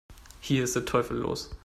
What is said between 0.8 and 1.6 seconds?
Teufel los!